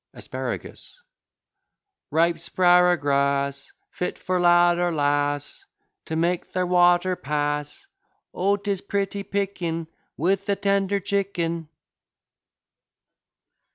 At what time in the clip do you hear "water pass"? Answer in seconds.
6.65-7.85